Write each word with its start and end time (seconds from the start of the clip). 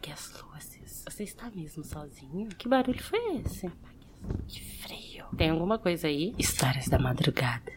Apague 0.00 0.12
as 0.12 0.42
luzes. 0.42 1.04
Você 1.04 1.24
está 1.24 1.50
mesmo 1.50 1.84
sozinho? 1.84 2.48
Que 2.48 2.66
barulho 2.66 3.02
foi 3.02 3.36
esse? 3.36 3.70
Que 4.48 4.60
frio. 4.78 5.26
Tem 5.36 5.50
alguma 5.50 5.78
coisa 5.78 6.08
aí? 6.08 6.34
Histórias 6.38 6.88
da 6.88 6.98
madrugada. 6.98 7.70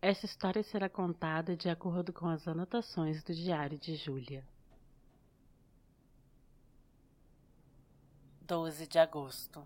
Esta 0.00 0.26
história 0.26 0.62
será 0.64 0.88
contada 0.88 1.56
de 1.56 1.68
acordo 1.68 2.12
com 2.12 2.26
as 2.26 2.48
anotações 2.48 3.22
do 3.22 3.32
diário 3.32 3.78
de 3.78 3.94
Júlia. 3.94 4.44
12 8.40 8.88
de 8.88 8.98
agosto. 8.98 9.64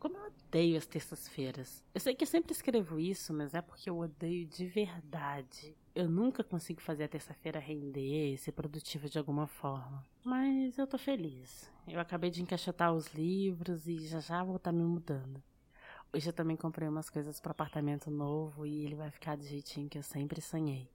Como 0.00 0.16
eu 0.16 0.32
odeio 0.48 0.78
as 0.78 0.86
terças-feiras. 0.86 1.84
Eu 1.94 2.00
sei 2.00 2.14
que 2.14 2.24
eu 2.24 2.26
sempre 2.26 2.52
escrevo 2.52 2.98
isso, 2.98 3.34
mas 3.34 3.52
é 3.52 3.60
porque 3.60 3.90
eu 3.90 3.98
odeio 3.98 4.46
de 4.46 4.66
verdade. 4.66 5.76
Eu 5.94 6.08
nunca 6.08 6.42
consigo 6.42 6.80
fazer 6.80 7.04
a 7.04 7.08
terça-feira 7.08 7.60
render 7.60 8.32
e 8.32 8.38
ser 8.38 8.52
produtiva 8.52 9.10
de 9.10 9.18
alguma 9.18 9.46
forma. 9.46 10.02
Mas 10.24 10.78
eu 10.78 10.86
tô 10.86 10.96
feliz. 10.96 11.70
Eu 11.86 12.00
acabei 12.00 12.30
de 12.30 12.40
encaixotar 12.40 12.94
os 12.94 13.12
livros 13.12 13.86
e 13.86 13.98
já 14.06 14.20
já 14.20 14.42
vou 14.42 14.56
estar 14.56 14.72
tá 14.72 14.76
me 14.76 14.82
mudando. 14.82 15.42
Hoje 16.10 16.30
eu 16.30 16.32
também 16.32 16.56
comprei 16.56 16.88
umas 16.88 17.10
coisas 17.10 17.38
para 17.38 17.52
apartamento 17.52 18.10
novo 18.10 18.64
e 18.64 18.86
ele 18.86 18.94
vai 18.94 19.10
ficar 19.10 19.36
do 19.36 19.44
jeitinho 19.44 19.90
que 19.90 19.98
eu 19.98 20.02
sempre 20.02 20.40
sonhei. 20.40 20.88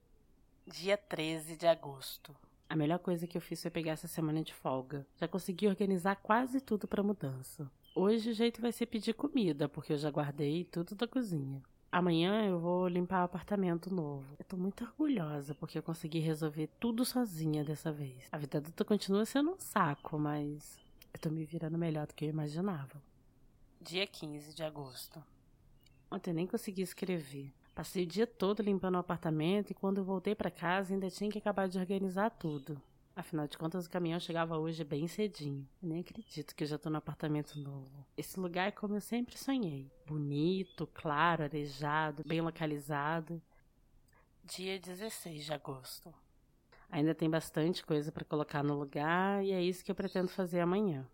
Dia 0.66 0.98
13 0.98 1.56
de 1.56 1.66
agosto. 1.68 2.34
A 2.68 2.74
melhor 2.74 2.98
coisa 2.98 3.24
que 3.24 3.38
eu 3.38 3.40
fiz 3.40 3.62
foi 3.62 3.70
pegar 3.70 3.92
essa 3.92 4.08
semana 4.08 4.42
de 4.42 4.52
folga. 4.52 5.06
Já 5.16 5.28
consegui 5.28 5.68
organizar 5.68 6.16
quase 6.16 6.60
tudo 6.60 6.88
para 6.88 7.04
mudança. 7.04 7.70
Hoje 7.98 8.28
o 8.28 8.34
jeito 8.34 8.60
vai 8.60 8.72
ser 8.72 8.84
pedir 8.84 9.14
comida, 9.14 9.70
porque 9.70 9.94
eu 9.94 9.96
já 9.96 10.10
guardei 10.10 10.64
tudo 10.64 10.94
da 10.94 11.08
cozinha. 11.08 11.62
Amanhã 11.90 12.44
eu 12.44 12.60
vou 12.60 12.86
limpar 12.86 13.22
o 13.22 13.24
apartamento 13.24 13.90
novo. 13.90 14.36
Eu 14.38 14.44
tô 14.44 14.54
muito 14.54 14.84
orgulhosa 14.84 15.54
porque 15.54 15.78
eu 15.78 15.82
consegui 15.82 16.18
resolver 16.18 16.68
tudo 16.78 17.06
sozinha 17.06 17.64
dessa 17.64 17.90
vez. 17.90 18.28
A 18.30 18.36
vida 18.36 18.58
adulta 18.58 18.84
continua 18.84 19.24
sendo 19.24 19.52
um 19.52 19.58
saco, 19.58 20.18
mas 20.18 20.78
eu 21.14 21.18
tô 21.18 21.30
me 21.30 21.46
virando 21.46 21.78
melhor 21.78 22.06
do 22.06 22.12
que 22.12 22.26
eu 22.26 22.28
imaginava. 22.28 23.02
Dia 23.80 24.06
15 24.06 24.54
de 24.54 24.62
agosto. 24.62 25.24
Ontem 26.10 26.34
nem 26.34 26.46
consegui 26.46 26.82
escrever. 26.82 27.50
Passei 27.74 28.04
o 28.04 28.06
dia 28.06 28.26
todo 28.26 28.62
limpando 28.62 28.96
o 28.96 28.98
apartamento 28.98 29.70
e 29.70 29.74
quando 29.74 30.04
voltei 30.04 30.34
para 30.34 30.50
casa 30.50 30.92
ainda 30.92 31.08
tinha 31.08 31.30
que 31.30 31.38
acabar 31.38 31.66
de 31.66 31.78
organizar 31.78 32.28
tudo. 32.28 32.78
Afinal 33.16 33.48
de 33.48 33.56
contas, 33.56 33.86
o 33.86 33.90
caminhão 33.90 34.20
chegava 34.20 34.58
hoje 34.58 34.84
bem 34.84 35.08
cedinho. 35.08 35.66
Eu 35.82 35.88
nem 35.88 36.00
acredito 36.00 36.54
que 36.54 36.64
eu 36.64 36.68
já 36.68 36.76
tô 36.76 36.90
no 36.90 36.98
apartamento 36.98 37.58
novo. 37.58 38.04
Esse 38.14 38.38
lugar 38.38 38.68
é 38.68 38.70
como 38.70 38.94
eu 38.94 39.00
sempre 39.00 39.38
sonhei. 39.38 39.90
Bonito, 40.06 40.86
claro, 40.92 41.44
arejado, 41.44 42.22
bem 42.26 42.42
localizado. 42.42 43.40
Dia 44.44 44.78
16 44.78 45.46
de 45.46 45.52
agosto. 45.54 46.14
Ainda 46.90 47.14
tem 47.14 47.30
bastante 47.30 47.82
coisa 47.86 48.12
para 48.12 48.22
colocar 48.22 48.62
no 48.62 48.78
lugar 48.78 49.42
e 49.42 49.50
é 49.50 49.62
isso 49.62 49.82
que 49.82 49.90
eu 49.90 49.94
pretendo 49.94 50.28
fazer 50.28 50.60
amanhã. 50.60 51.08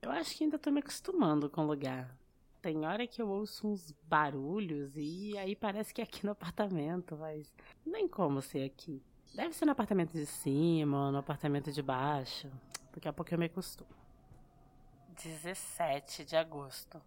Eu 0.00 0.12
acho 0.12 0.36
que 0.36 0.44
ainda 0.44 0.56
tô 0.56 0.70
me 0.70 0.78
acostumando 0.78 1.50
com 1.50 1.62
o 1.62 1.66
lugar. 1.66 2.16
Tem 2.60 2.86
hora 2.86 3.08
que 3.08 3.20
eu 3.20 3.28
ouço 3.28 3.66
uns 3.66 3.90
barulhos 4.04 4.92
e 4.96 5.36
aí 5.36 5.56
parece 5.56 5.92
que 5.92 6.00
é 6.00 6.04
aqui 6.04 6.24
no 6.24 6.30
apartamento, 6.30 7.16
mas 7.16 7.52
nem 7.84 8.06
como 8.06 8.40
ser 8.40 8.62
aqui. 8.62 9.02
Deve 9.34 9.54
ser 9.54 9.64
no 9.64 9.72
apartamento 9.72 10.12
de 10.12 10.26
cima 10.26 11.06
ou 11.06 11.12
no 11.12 11.18
apartamento 11.18 11.72
de 11.72 11.82
baixo. 11.82 12.50
Daqui 12.92 13.08
a 13.08 13.12
pouco 13.12 13.32
eu 13.32 13.38
me 13.38 13.46
acostumo. 13.46 13.88
17 15.16 16.24
de 16.24 16.36
agosto. 16.36 17.00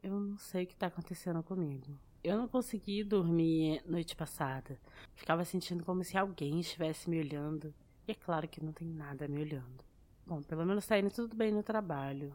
Eu 0.00 0.12
não 0.12 0.38
sei 0.38 0.62
o 0.62 0.66
que 0.66 0.76
tá 0.76 0.86
acontecendo 0.86 1.42
comigo. 1.42 1.98
Eu 2.22 2.36
não 2.38 2.46
consegui 2.46 3.02
dormir 3.02 3.82
noite 3.84 4.14
passada. 4.14 4.78
Ficava 5.16 5.44
sentindo 5.44 5.84
como 5.84 6.04
se 6.04 6.16
alguém 6.16 6.60
estivesse 6.60 7.10
me 7.10 7.18
olhando. 7.18 7.74
E 8.06 8.12
é 8.12 8.14
claro 8.14 8.46
que 8.46 8.64
não 8.64 8.72
tem 8.72 8.86
nada 8.86 9.26
me 9.26 9.40
olhando. 9.40 9.84
Bom, 10.24 10.40
pelo 10.42 10.64
menos 10.64 10.86
tá 10.86 10.98
indo 10.98 11.10
tudo 11.10 11.36
bem 11.36 11.50
no 11.50 11.64
trabalho. 11.64 12.32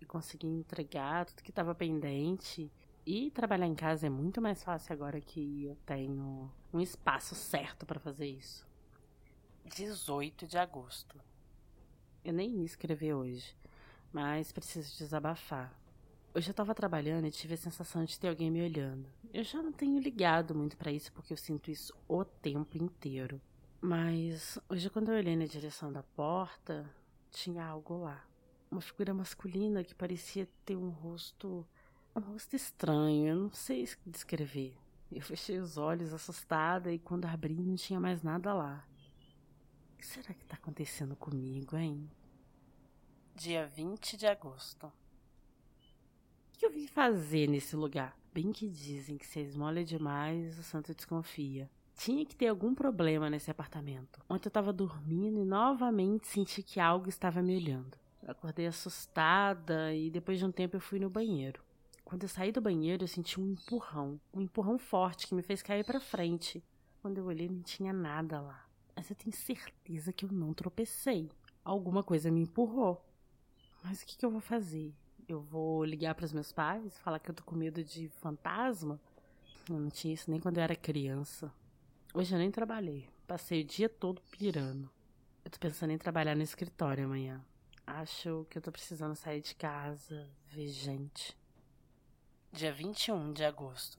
E 0.00 0.06
consegui 0.06 0.46
entregar 0.46 1.26
tudo 1.26 1.42
que 1.42 1.50
estava 1.50 1.74
pendente. 1.74 2.72
E 3.04 3.32
trabalhar 3.32 3.66
em 3.66 3.74
casa 3.74 4.06
é 4.06 4.10
muito 4.10 4.40
mais 4.40 4.62
fácil 4.62 4.92
agora 4.92 5.20
que 5.20 5.64
eu 5.64 5.76
tenho 5.84 6.48
um 6.72 6.80
espaço 6.80 7.34
certo 7.34 7.84
para 7.84 7.98
fazer 7.98 8.26
isso. 8.26 8.64
18 9.64 10.46
de 10.46 10.56
agosto. 10.56 11.20
Eu 12.24 12.32
nem 12.32 12.58
ia 12.58 12.64
escrever 12.64 13.14
hoje, 13.14 13.56
mas 14.12 14.52
preciso 14.52 14.96
desabafar. 14.98 15.76
Hoje 16.32 16.50
eu 16.50 16.54
tava 16.54 16.74
trabalhando 16.74 17.26
e 17.26 17.30
tive 17.32 17.54
a 17.54 17.58
sensação 17.58 18.04
de 18.04 18.18
ter 18.18 18.28
alguém 18.28 18.50
me 18.50 18.62
olhando. 18.62 19.08
Eu 19.34 19.42
já 19.42 19.60
não 19.60 19.72
tenho 19.72 19.98
ligado 19.98 20.54
muito 20.54 20.76
para 20.76 20.92
isso 20.92 21.12
porque 21.12 21.32
eu 21.32 21.36
sinto 21.36 21.70
isso 21.70 21.92
o 22.06 22.24
tempo 22.24 22.78
inteiro. 22.78 23.40
Mas 23.80 24.60
hoje 24.68 24.88
quando 24.88 25.10
eu 25.10 25.18
olhei 25.18 25.34
na 25.34 25.44
direção 25.44 25.92
da 25.92 26.04
porta, 26.04 26.88
tinha 27.32 27.64
algo 27.66 27.98
lá. 27.98 28.24
Uma 28.70 28.80
figura 28.80 29.12
masculina 29.12 29.82
que 29.82 29.94
parecia 29.94 30.48
ter 30.64 30.76
um 30.76 30.88
rosto. 30.88 31.66
Um 32.14 32.20
rosto 32.20 32.54
estranho, 32.54 33.26
eu 33.26 33.36
não 33.36 33.50
sei 33.50 33.88
descrever. 34.06 34.76
Eu 35.10 35.22
fechei 35.22 35.58
os 35.58 35.76
olhos 35.76 36.12
assustada 36.12 36.92
e 36.92 36.98
quando 36.98 37.24
abri 37.24 37.54
não 37.54 37.74
tinha 37.74 38.00
mais 38.00 38.22
nada 38.22 38.52
lá. 38.52 38.86
O 39.94 39.96
que 39.98 40.06
será 40.06 40.34
que 40.34 40.44
tá 40.44 40.56
acontecendo 40.56 41.16
comigo, 41.16 41.76
hein? 41.76 42.10
Dia 43.34 43.66
20 43.66 44.16
de 44.16 44.26
agosto. 44.26 44.86
O 44.86 44.92
que 46.58 46.66
eu 46.66 46.70
vim 46.70 46.86
fazer 46.86 47.46
nesse 47.48 47.76
lugar? 47.76 48.16
Bem 48.32 48.52
que 48.52 48.68
dizem 48.68 49.16
que 49.16 49.26
se 49.26 49.40
esmola 49.40 49.84
demais, 49.84 50.58
o 50.58 50.62
santo 50.62 50.94
desconfia. 50.94 51.70
Tinha 51.94 52.24
que 52.24 52.34
ter 52.34 52.48
algum 52.48 52.74
problema 52.74 53.28
nesse 53.30 53.50
apartamento. 53.50 54.22
Ontem 54.28 54.48
eu 54.48 54.50
estava 54.50 54.72
dormindo 54.72 55.40
e 55.40 55.44
novamente 55.44 56.26
senti 56.26 56.62
que 56.62 56.80
algo 56.80 57.08
estava 57.08 57.42
me 57.42 57.56
olhando. 57.56 57.96
Eu 58.22 58.30
acordei 58.30 58.66
assustada 58.66 59.94
e 59.94 60.10
depois 60.10 60.38
de 60.38 60.44
um 60.44 60.52
tempo 60.52 60.76
eu 60.76 60.80
fui 60.80 60.98
no 60.98 61.10
banheiro. 61.10 61.62
Quando 62.12 62.24
eu 62.24 62.28
saí 62.28 62.52
do 62.52 62.60
banheiro, 62.60 63.04
eu 63.04 63.08
senti 63.08 63.40
um 63.40 63.52
empurrão, 63.52 64.20
um 64.34 64.42
empurrão 64.42 64.78
forte 64.78 65.26
que 65.26 65.34
me 65.34 65.40
fez 65.40 65.62
cair 65.62 65.82
para 65.82 65.98
frente. 65.98 66.62
Quando 67.00 67.16
eu 67.16 67.24
olhei, 67.24 67.48
não 67.48 67.62
tinha 67.62 67.90
nada 67.90 68.38
lá. 68.38 68.66
Mas 68.94 69.08
eu 69.08 69.16
tenho 69.16 69.34
certeza 69.34 70.12
que 70.12 70.26
eu 70.26 70.30
não 70.30 70.52
tropecei. 70.52 71.30
Alguma 71.64 72.02
coisa 72.02 72.30
me 72.30 72.42
empurrou. 72.42 73.02
Mas 73.82 74.02
o 74.02 74.04
que, 74.06 74.18
que 74.18 74.26
eu 74.26 74.30
vou 74.30 74.42
fazer? 74.42 74.94
Eu 75.26 75.40
vou 75.40 75.86
ligar 75.86 76.14
para 76.14 76.26
os 76.26 76.34
meus 76.34 76.52
pais, 76.52 76.98
falar 76.98 77.18
que 77.18 77.30
eu 77.30 77.34
tô 77.34 77.42
com 77.44 77.56
medo 77.56 77.82
de 77.82 78.10
fantasma? 78.20 79.00
Eu 79.66 79.80
não 79.80 79.88
tinha 79.88 80.12
isso 80.12 80.30
nem 80.30 80.38
quando 80.38 80.58
eu 80.58 80.64
era 80.64 80.76
criança. 80.76 81.50
Hoje 82.12 82.34
eu 82.34 82.38
nem 82.38 82.50
trabalhei. 82.50 83.08
Passei 83.26 83.62
o 83.62 83.64
dia 83.64 83.88
todo 83.88 84.20
pirando. 84.30 84.90
Eu 85.42 85.50
tô 85.50 85.58
pensando 85.58 85.92
em 85.92 85.98
trabalhar 85.98 86.36
no 86.36 86.42
escritório 86.42 87.06
amanhã. 87.06 87.42
Acho 87.86 88.46
que 88.50 88.58
eu 88.58 88.62
tô 88.62 88.70
precisando 88.70 89.16
sair 89.16 89.40
de 89.40 89.54
casa, 89.54 90.28
ver 90.50 90.68
gente. 90.68 91.40
Dia 92.54 92.70
21 92.70 93.32
de 93.32 93.46
agosto. 93.46 93.98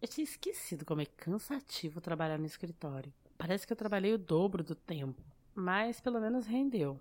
Eu 0.00 0.08
tinha 0.08 0.24
esquecido 0.24 0.82
como 0.82 1.02
é 1.02 1.04
cansativo 1.04 2.00
trabalhar 2.00 2.38
no 2.38 2.46
escritório. 2.46 3.12
Parece 3.36 3.66
que 3.66 3.72
eu 3.74 3.76
trabalhei 3.76 4.14
o 4.14 4.18
dobro 4.18 4.64
do 4.64 4.74
tempo, 4.74 5.22
mas 5.54 6.00
pelo 6.00 6.18
menos 6.18 6.46
rendeu. 6.46 6.98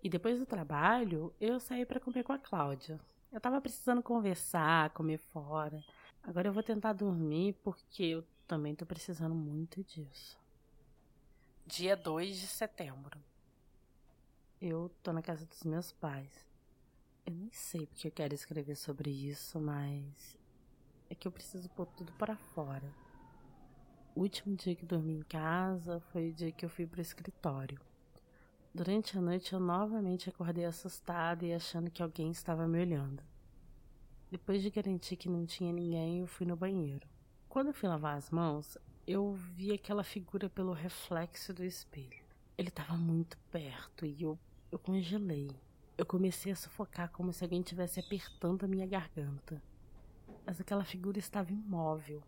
E 0.00 0.08
depois 0.08 0.38
do 0.38 0.46
trabalho, 0.46 1.34
eu 1.40 1.58
saí 1.58 1.84
para 1.84 1.98
comer 1.98 2.22
com 2.22 2.32
a 2.32 2.38
Cláudia. 2.38 3.00
Eu 3.32 3.40
tava 3.40 3.60
precisando 3.60 4.00
conversar, 4.00 4.90
comer 4.90 5.18
fora. 5.18 5.82
Agora 6.22 6.46
eu 6.46 6.52
vou 6.52 6.62
tentar 6.62 6.92
dormir 6.92 7.54
porque 7.54 8.04
eu 8.04 8.24
também 8.46 8.76
tô 8.76 8.86
precisando 8.86 9.34
muito 9.34 9.82
disso. 9.82 10.38
Dia 11.66 11.96
2 11.96 12.38
de 12.38 12.46
setembro. 12.46 13.18
Eu 14.62 14.88
tô 15.02 15.12
na 15.12 15.20
casa 15.20 15.44
dos 15.44 15.64
meus 15.64 15.90
pais. 15.90 16.49
Sei 17.70 17.86
porque 17.86 18.08
eu 18.08 18.10
quero 18.10 18.34
escrever 18.34 18.74
sobre 18.74 19.08
isso, 19.10 19.60
mas 19.60 20.36
é 21.08 21.14
que 21.14 21.28
eu 21.28 21.30
preciso 21.30 21.68
pôr 21.68 21.86
tudo 21.86 22.12
para 22.14 22.36
fora. 22.36 22.92
O 24.12 24.22
último 24.22 24.56
dia 24.56 24.74
que 24.74 24.84
dormi 24.84 25.12
em 25.12 25.22
casa 25.22 26.00
foi 26.10 26.30
o 26.30 26.32
dia 26.32 26.50
que 26.50 26.64
eu 26.64 26.68
fui 26.68 26.84
pro 26.84 27.00
escritório. 27.00 27.80
Durante 28.74 29.16
a 29.16 29.20
noite 29.20 29.52
eu 29.52 29.60
novamente 29.60 30.28
acordei 30.28 30.64
assustada 30.64 31.46
e 31.46 31.54
achando 31.54 31.92
que 31.92 32.02
alguém 32.02 32.32
estava 32.32 32.66
me 32.66 32.80
olhando. 32.80 33.22
Depois 34.32 34.62
de 34.62 34.70
garantir 34.70 35.14
que 35.14 35.28
não 35.28 35.46
tinha 35.46 35.72
ninguém, 35.72 36.18
eu 36.18 36.26
fui 36.26 36.48
no 36.48 36.56
banheiro. 36.56 37.06
Quando 37.48 37.68
eu 37.68 37.72
fui 37.72 37.88
lavar 37.88 38.16
as 38.16 38.30
mãos, 38.30 38.76
eu 39.06 39.32
vi 39.32 39.70
aquela 39.70 40.02
figura 40.02 40.50
pelo 40.50 40.72
reflexo 40.72 41.54
do 41.54 41.64
espelho. 41.64 42.24
Ele 42.58 42.70
estava 42.70 42.96
muito 42.96 43.38
perto 43.48 44.04
e 44.04 44.20
eu, 44.20 44.36
eu 44.72 44.78
congelei. 44.80 45.52
Eu 46.00 46.06
comecei 46.06 46.50
a 46.50 46.56
sufocar 46.56 47.10
como 47.10 47.30
se 47.30 47.44
alguém 47.44 47.60
estivesse 47.60 48.00
apertando 48.00 48.64
a 48.64 48.66
minha 48.66 48.86
garganta. 48.86 49.62
Mas 50.46 50.58
aquela 50.58 50.82
figura 50.82 51.18
estava 51.18 51.52
imóvel. 51.52 52.22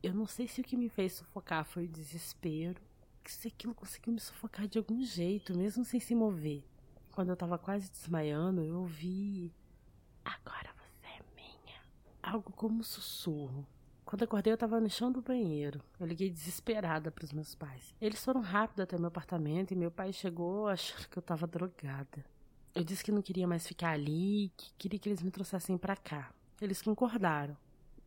Eu 0.00 0.14
não 0.14 0.24
sei 0.24 0.46
se 0.46 0.60
o 0.60 0.64
que 0.64 0.76
me 0.76 0.88
fez 0.88 1.14
sufocar 1.14 1.64
foi 1.64 1.86
o 1.86 1.88
desespero, 1.88 2.80
se 3.24 3.48
aquilo 3.48 3.74
conseguiu 3.74 4.12
me 4.12 4.20
sufocar 4.20 4.68
de 4.68 4.78
algum 4.78 5.02
jeito, 5.02 5.52
mesmo 5.58 5.84
sem 5.84 5.98
se 5.98 6.14
mover. 6.14 6.62
Quando 7.10 7.30
eu 7.30 7.34
estava 7.34 7.58
quase 7.58 7.90
desmaiando, 7.90 8.62
eu 8.62 8.76
ouvi. 8.76 9.52
Agora 10.24 10.72
você 10.76 11.08
é 11.08 11.24
minha. 11.34 11.80
algo 12.22 12.52
como 12.52 12.78
um 12.78 12.84
sussurro. 12.84 13.66
Quando 14.04 14.22
acordei, 14.22 14.52
eu 14.52 14.54
estava 14.54 14.78
no 14.78 14.88
chão 14.88 15.10
do 15.10 15.20
banheiro. 15.20 15.82
Eu 15.98 16.06
liguei 16.06 16.30
desesperada 16.30 17.10
para 17.10 17.24
os 17.24 17.32
meus 17.32 17.52
pais. 17.56 17.96
Eles 18.00 18.24
foram 18.24 18.42
rápido 18.42 18.82
até 18.82 18.96
meu 18.96 19.08
apartamento 19.08 19.72
e 19.72 19.76
meu 19.76 19.90
pai 19.90 20.12
chegou 20.12 20.68
achando 20.68 21.08
que 21.08 21.18
eu 21.18 21.20
estava 21.20 21.48
drogada. 21.48 22.24
Eu 22.78 22.84
disse 22.84 23.02
que 23.02 23.10
não 23.10 23.20
queria 23.20 23.44
mais 23.44 23.66
ficar 23.66 23.90
ali, 23.90 24.52
que 24.56 24.72
queria 24.78 25.00
que 25.00 25.08
eles 25.08 25.20
me 25.20 25.32
trouxessem 25.32 25.76
para 25.76 25.96
cá. 25.96 26.32
Eles 26.60 26.80
concordaram. 26.80 27.56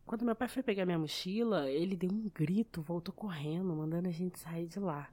Quando 0.06 0.24
meu 0.24 0.34
pai 0.34 0.48
foi 0.48 0.62
pegar 0.62 0.86
minha 0.86 0.98
mochila, 0.98 1.70
ele 1.70 1.94
deu 1.94 2.10
um 2.10 2.30
grito, 2.34 2.80
voltou 2.80 3.12
correndo, 3.12 3.74
mandando 3.74 4.08
a 4.08 4.10
gente 4.10 4.38
sair 4.38 4.66
de 4.66 4.80
lá. 4.80 5.10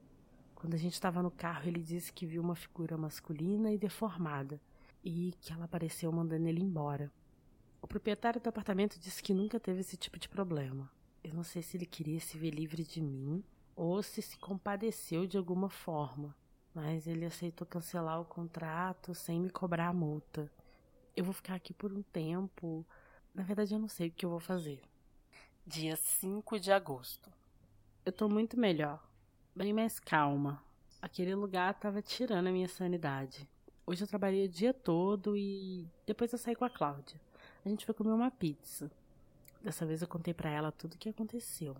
Quando 0.55 0.75
a 0.75 0.77
gente 0.77 0.93
estava 0.93 1.21
no 1.21 1.29
carro, 1.29 1.67
ele 1.67 1.81
disse 1.81 2.13
que 2.13 2.25
viu 2.25 2.41
uma 2.41 2.55
figura 2.55 2.97
masculina 2.97 3.69
e 3.69 3.77
deformada 3.77 4.61
e 5.03 5.33
que 5.41 5.51
ela 5.51 5.65
apareceu 5.65 6.09
mandando 6.09 6.47
ele 6.47 6.63
embora. 6.63 7.11
O 7.81 7.87
proprietário 7.87 8.39
do 8.39 8.47
apartamento 8.47 8.97
disse 8.97 9.21
que 9.21 9.33
nunca 9.33 9.59
teve 9.59 9.81
esse 9.81 9.97
tipo 9.97 10.17
de 10.17 10.29
problema. 10.29 10.89
Eu 11.21 11.33
não 11.33 11.43
sei 11.43 11.61
se 11.61 11.75
ele 11.75 11.85
queria 11.85 12.21
se 12.21 12.37
ver 12.37 12.51
livre 12.51 12.85
de 12.85 13.01
mim 13.01 13.43
ou 13.75 14.01
se 14.01 14.21
se 14.21 14.37
compadeceu 14.37 15.27
de 15.27 15.37
alguma 15.37 15.69
forma, 15.69 16.33
mas 16.81 17.07
ele 17.07 17.25
aceitou 17.25 17.67
cancelar 17.67 18.21
o 18.21 18.25
contrato 18.25 19.13
sem 19.13 19.39
me 19.39 19.49
cobrar 19.49 19.87
a 19.87 19.93
multa. 19.93 20.51
Eu 21.15 21.23
vou 21.23 21.33
ficar 21.33 21.55
aqui 21.55 21.73
por 21.73 21.91
um 21.91 22.01
tempo. 22.01 22.85
Na 23.33 23.43
verdade, 23.43 23.73
eu 23.73 23.79
não 23.79 23.87
sei 23.87 24.07
o 24.07 24.11
que 24.11 24.25
eu 24.25 24.29
vou 24.29 24.39
fazer. 24.39 24.81
Dia 25.67 25.95
5 25.95 26.59
de 26.59 26.71
agosto. 26.71 27.29
Eu 28.05 28.11
tô 28.11 28.29
muito 28.29 28.57
melhor, 28.57 29.03
bem 29.55 29.73
mais 29.73 29.99
calma. 29.99 30.63
Aquele 31.01 31.35
lugar 31.35 31.73
tava 31.73 32.01
tirando 32.01 32.47
a 32.47 32.51
minha 32.51 32.67
sanidade. 32.67 33.49
Hoje 33.85 34.03
eu 34.03 34.07
trabalhei 34.07 34.45
o 34.45 34.49
dia 34.49 34.73
todo 34.73 35.35
e 35.35 35.87
depois 36.05 36.31
eu 36.31 36.39
saí 36.39 36.55
com 36.55 36.65
a 36.65 36.69
Cláudia 36.69 37.19
a 37.65 37.69
gente 37.69 37.85
foi 37.85 37.93
comer 37.93 38.11
uma 38.11 38.31
pizza. 38.31 38.91
Dessa 39.61 39.85
vez 39.85 40.01
eu 40.01 40.07
contei 40.07 40.33
para 40.33 40.49
ela 40.49 40.71
tudo 40.71 40.93
o 40.93 40.97
que 40.97 41.09
aconteceu. 41.09 41.75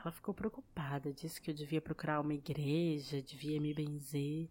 Ela 0.00 0.12
ficou 0.12 0.32
preocupada, 0.32 1.12
disse 1.12 1.40
que 1.40 1.50
eu 1.50 1.54
devia 1.54 1.80
procurar 1.80 2.20
uma 2.20 2.34
igreja, 2.34 3.20
devia 3.20 3.60
me 3.60 3.74
benzer. 3.74 4.48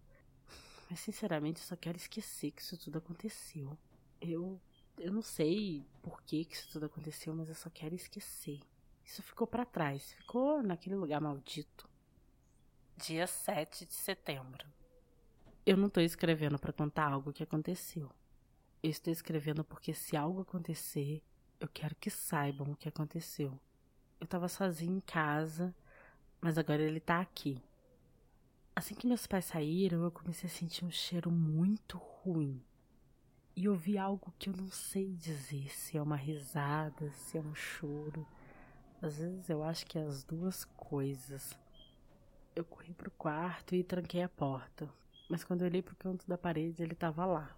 Mas 0.90 1.00
sinceramente 1.00 1.60
só 1.60 1.76
quero 1.76 1.98
esquecer 1.98 2.52
que 2.52 2.62
isso 2.62 2.78
tudo 2.78 2.98
aconteceu. 2.98 3.78
Eu 4.20 4.60
eu 4.98 5.14
não 5.14 5.22
sei 5.22 5.86
por 6.02 6.24
que, 6.24 6.44
que 6.44 6.56
isso 6.56 6.70
tudo 6.72 6.88
aconteceu, 6.88 7.34
mas 7.36 7.48
eu 7.48 7.56
só 7.56 7.70
quero 7.70 7.94
esquecer. 7.94 8.60
Isso 9.06 9.22
ficou 9.22 9.46
para 9.46 9.64
trás, 9.64 10.12
ficou 10.14 10.64
naquele 10.64 10.96
lugar 10.96 11.22
maldito. 11.22 11.88
Dia 12.98 13.28
7 13.28 13.86
de 13.86 13.94
setembro. 13.94 14.68
Eu 15.66 15.78
não 15.78 15.88
tô 15.88 16.02
escrevendo 16.02 16.58
para 16.58 16.74
contar 16.74 17.12
algo 17.12 17.32
que 17.32 17.44
aconteceu. 17.44 18.12
Eu 18.82 18.90
estou 18.90 19.14
escrevendo 19.14 19.64
porque 19.64 19.94
se 19.94 20.18
algo 20.18 20.42
acontecer, 20.42 21.22
eu 21.60 21.68
quero 21.68 21.96
que 21.96 22.10
saibam 22.10 22.72
o 22.72 22.76
que 22.76 22.90
aconteceu. 22.90 23.60
Eu 24.20 24.26
estava 24.26 24.48
sozinha 24.48 24.98
em 24.98 25.00
casa, 25.00 25.74
mas 26.42 26.58
agora 26.58 26.82
ele 26.82 26.98
está 26.98 27.22
aqui. 27.22 27.62
Assim 28.76 28.96
que 28.96 29.08
meus 29.08 29.26
pais 29.26 29.46
saíram, 29.46 30.04
eu 30.04 30.12
comecei 30.12 30.50
a 30.50 30.54
sentir 30.54 30.86
um 30.86 30.92
cheiro 30.92 31.32
muito 31.32 31.98
ruim. 31.98 32.62
E 33.56 33.68
ouvi 33.68 33.98
algo 33.98 34.34
que 34.38 34.50
eu 34.50 34.54
não 34.56 34.70
sei 34.70 35.14
dizer 35.16 35.72
se 35.72 35.98
é 35.98 36.02
uma 36.02 36.16
risada, 36.16 37.12
se 37.12 37.38
é 37.38 37.42
um 37.42 37.56
choro. 37.56 38.26
Às 39.02 39.18
vezes 39.18 39.50
eu 39.50 39.64
acho 39.64 39.86
que 39.86 39.98
é 39.98 40.04
as 40.04 40.24
duas 40.24 40.66
coisas. 40.66 41.58
Eu 42.56 42.64
corri 42.66 42.94
pro 42.94 43.12
quarto 43.12 43.76
e 43.76 43.84
tranquei 43.84 44.22
a 44.22 44.30
porta. 44.30 44.90
Mas 45.30 45.44
quando 45.44 45.62
eu 45.62 45.68
olhei 45.68 45.82
pro 45.82 45.96
canto 45.96 46.28
da 46.28 46.38
parede, 46.38 46.82
ele 46.82 46.94
estava 46.94 47.26
lá, 47.26 47.56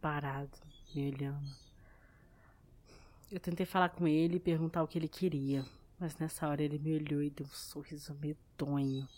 parado, 0.00 0.58
me 0.94 1.08
olhando. 1.12 1.56
Eu 3.30 3.40
tentei 3.40 3.64
falar 3.64 3.90
com 3.90 4.08
ele 4.08 4.36
e 4.36 4.40
perguntar 4.40 4.82
o 4.82 4.88
que 4.88 4.98
ele 4.98 5.08
queria, 5.08 5.64
mas 5.98 6.16
nessa 6.16 6.48
hora 6.48 6.62
ele 6.62 6.78
me 6.78 6.94
olhou 6.94 7.22
e 7.22 7.30
deu 7.30 7.46
um 7.46 7.50
sorriso 7.50 8.14
medonho. 8.14 9.08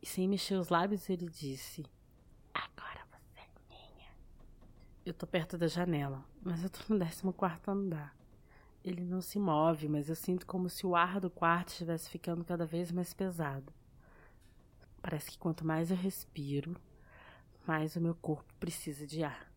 E 0.00 0.06
sem 0.06 0.28
mexer 0.28 0.54
os 0.54 0.68
lábios, 0.68 1.08
ele 1.08 1.28
disse: 1.28 1.84
Agora 2.52 3.04
você 3.10 3.40
é 3.40 3.48
minha. 3.68 4.10
Eu 5.04 5.12
tô 5.12 5.26
perto 5.26 5.58
da 5.58 5.66
janela, 5.66 6.24
mas 6.42 6.62
eu 6.62 6.70
tô 6.70 6.80
no 6.94 7.32
14 7.32 7.58
andar. 7.66 8.16
Ele 8.84 9.02
não 9.02 9.22
se 9.22 9.38
move, 9.38 9.88
mas 9.88 10.10
eu 10.10 10.14
sinto 10.14 10.46
como 10.46 10.68
se 10.68 10.86
o 10.86 10.94
ar 10.94 11.18
do 11.18 11.30
quarto 11.30 11.68
estivesse 11.68 12.10
ficando 12.10 12.44
cada 12.44 12.66
vez 12.66 12.92
mais 12.92 13.14
pesado. 13.14 13.72
Parece 15.00 15.30
que 15.30 15.38
quanto 15.38 15.66
mais 15.66 15.90
eu 15.90 15.96
respiro, 15.96 16.76
mais 17.66 17.96
o 17.96 18.00
meu 18.00 18.14
corpo 18.14 18.52
precisa 18.60 19.06
de 19.06 19.24
ar. 19.24 19.50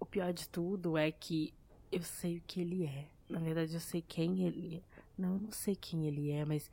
O 0.00 0.06
pior 0.06 0.32
de 0.32 0.48
tudo 0.48 0.96
é 0.96 1.12
que 1.12 1.52
eu 1.90 2.02
sei 2.02 2.38
o 2.38 2.42
que 2.46 2.62
ele 2.62 2.86
é. 2.86 3.08
Na 3.28 3.38
verdade, 3.38 3.74
eu 3.74 3.80
sei 3.80 4.00
quem 4.00 4.46
ele 4.46 4.76
é. 4.76 5.01
Não, 5.16 5.34
eu 5.34 5.40
não 5.40 5.52
sei 5.52 5.76
quem 5.76 6.06
ele 6.06 6.30
é, 6.30 6.44
mas 6.44 6.70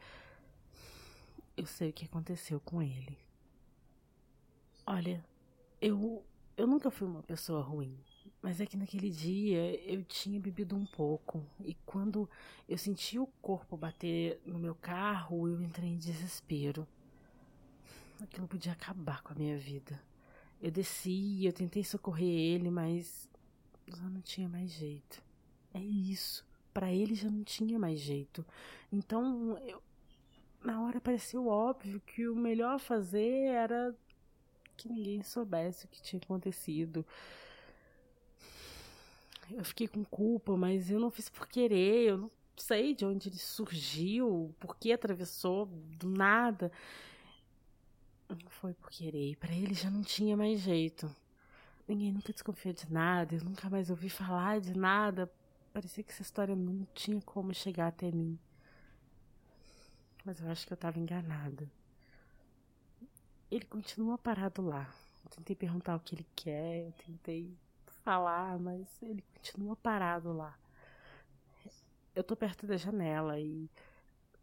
eu 1.56 1.66
sei 1.66 1.90
o 1.90 1.94
que 1.94 2.06
aconteceu 2.06 2.60
com 2.60 2.82
ele. 2.82 3.18
Olha, 4.86 5.24
eu 5.82 6.24
eu 6.58 6.68
nunca 6.68 6.92
fui 6.92 7.08
uma 7.08 7.24
pessoa 7.24 7.62
ruim, 7.62 7.98
mas 8.42 8.60
é 8.60 8.66
que 8.66 8.76
naquele 8.76 9.10
dia 9.10 9.82
eu 9.90 10.04
tinha 10.04 10.40
bebido 10.40 10.76
um 10.76 10.86
pouco 10.86 11.46
e 11.64 11.74
quando 11.86 12.30
eu 12.68 12.78
senti 12.78 13.18
o 13.18 13.28
corpo 13.42 13.78
bater 13.78 14.42
no 14.46 14.60
meu 14.60 14.76
carro, 14.76 15.48
eu 15.48 15.62
entrei 15.62 15.90
em 15.90 15.98
desespero. 15.98 16.86
Aquilo 18.22 18.46
podia 18.46 18.74
acabar 18.74 19.22
com 19.24 19.32
a 19.32 19.36
minha 19.36 19.58
vida. 19.58 20.02
Eu 20.62 20.70
desci, 20.70 21.46
eu 21.46 21.54
tentei 21.54 21.84
socorrer 21.84 22.28
ele, 22.28 22.70
mas 22.70 23.30
já 23.88 24.10
não 24.10 24.22
tinha 24.22 24.50
mais 24.50 24.70
jeito. 24.72 25.24
É 25.74 25.80
isso. 25.80 26.46
Para 26.74 26.92
ele 26.92 27.16
já 27.16 27.30
não 27.30 27.44
tinha 27.44 27.80
mais 27.80 28.00
jeito. 28.00 28.46
Então, 28.92 29.58
eu, 29.68 29.82
na 30.64 30.82
hora 30.82 31.02
pareceu 31.02 31.48
óbvio 31.48 32.02
que 32.06 32.28
o 32.28 32.36
melhor 32.36 32.80
fazer 32.80 33.48
era 33.48 33.96
que 34.76 34.88
ninguém 34.88 35.22
soubesse 35.24 35.86
o 35.86 35.88
que 35.90 36.02
tinha 36.02 36.22
acontecido. 36.22 37.06
Eu 39.52 39.64
fiquei 39.66 39.88
com 39.88 40.06
culpa, 40.06 40.56
mas 40.56 40.92
eu 40.92 41.00
não 41.00 41.10
fiz 41.10 41.28
por 41.28 41.48
querer, 41.48 42.10
eu 42.10 42.18
não 42.18 42.32
sei 42.56 42.94
de 42.94 43.06
onde 43.06 43.30
ele 43.30 43.38
surgiu, 43.38 44.54
por 44.60 44.78
que 44.78 44.92
atravessou 44.92 45.66
do 45.66 46.10
nada. 46.10 46.72
Não 48.30 48.50
foi 48.50 48.74
por 48.74 48.92
querer. 48.92 49.36
Para 49.38 49.54
ele 49.54 49.74
já 49.74 49.90
não 49.90 50.04
tinha 50.04 50.38
mais 50.38 50.60
jeito. 50.60 51.14
Ninguém 51.88 52.12
nunca 52.12 52.32
desconfiou 52.32 52.74
de 52.74 52.92
nada, 52.92 53.36
eu 53.36 53.44
nunca 53.44 53.70
mais 53.70 53.90
ouvi 53.90 54.10
falar 54.10 54.62
de 54.62 54.78
nada. 54.78 55.32
Parecia 55.74 56.04
que 56.04 56.12
essa 56.12 56.22
história 56.22 56.56
não 56.56 56.86
tinha 56.94 57.22
como 57.22 57.54
chegar 57.54 57.88
até 57.88 58.12
mim. 58.12 58.40
Mas 60.26 60.42
eu 60.42 60.50
acho 60.50 60.66
que 60.66 60.74
eu 60.74 60.76
estava 60.76 61.00
enganada. 61.00 61.70
Ele 63.50 63.66
continua 63.66 64.18
parado 64.18 64.62
lá. 64.62 64.94
Eu 65.24 65.30
tentei 65.32 65.56
perguntar 65.56 65.96
o 65.96 66.00
que 66.00 66.16
ele 66.16 66.28
quer, 66.36 66.88
eu 66.88 66.92
tentei 66.94 67.58
falar, 68.04 68.58
mas 68.60 68.88
ele 69.02 69.22
continua 69.34 69.76
parado 69.76 70.34
lá. 70.34 70.58
Eu 72.16 72.24
tô 72.24 72.36
perto 72.36 72.66
da 72.66 72.76
janela 72.76 73.40
e 73.40 73.70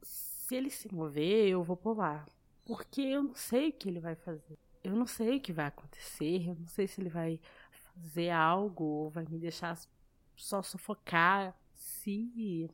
se 0.02 0.54
ele 0.54 0.70
se 0.70 0.92
mover, 0.94 1.48
eu 1.48 1.62
vou 1.62 1.76
pular. 1.76 2.28
Porque 2.64 3.00
eu 3.00 3.22
não 3.22 3.34
sei 3.34 3.70
o 3.70 3.72
que 3.72 3.88
ele 3.88 4.00
vai 4.00 4.14
fazer. 4.14 4.58
Eu 4.82 4.94
não 4.94 5.06
sei 5.06 5.38
o 5.38 5.40
que 5.40 5.52
vai 5.52 5.66
acontecer. 5.66 6.48
Eu 6.48 6.54
não 6.54 6.66
sei 6.68 6.86
se 6.86 7.00
ele 7.00 7.10
vai 7.10 7.40
fazer 7.70 8.30
algo 8.30 8.84
ou 8.84 9.10
vai 9.10 9.24
me 9.24 9.38
deixar 9.38 9.76
só 10.36 10.62
sufocar. 10.62 11.54
Se. 11.74 12.70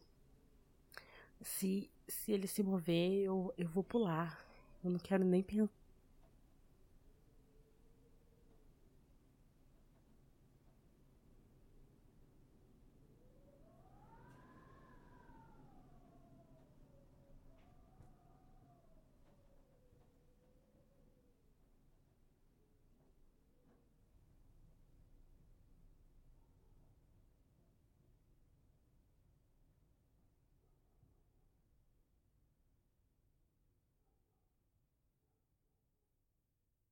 Se, 1.41 1.91
se 2.07 2.33
ele 2.33 2.47
se 2.47 2.63
mover, 2.63 3.25
eu, 3.25 3.53
eu 3.59 3.69
vou 3.69 3.83
pular. 3.83 4.45
Eu 4.85 4.91
não 4.91 4.99
quero 4.99 5.25
nem 5.25 5.43
pensar 5.43 5.82